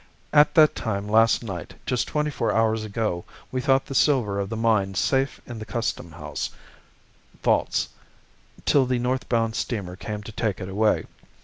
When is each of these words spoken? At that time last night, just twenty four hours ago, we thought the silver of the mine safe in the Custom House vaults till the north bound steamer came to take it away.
At 0.33 0.55
that 0.55 0.73
time 0.73 1.07
last 1.07 1.43
night, 1.43 1.75
just 1.85 2.07
twenty 2.07 2.31
four 2.31 2.51
hours 2.51 2.83
ago, 2.83 3.23
we 3.51 3.61
thought 3.61 3.85
the 3.85 3.93
silver 3.93 4.39
of 4.39 4.49
the 4.49 4.57
mine 4.57 4.95
safe 4.95 5.39
in 5.45 5.59
the 5.59 5.63
Custom 5.65 6.13
House 6.13 6.49
vaults 7.43 7.89
till 8.65 8.87
the 8.87 8.97
north 8.97 9.29
bound 9.29 9.55
steamer 9.55 9.95
came 9.95 10.23
to 10.23 10.31
take 10.31 10.59
it 10.59 10.67
away. 10.67 11.05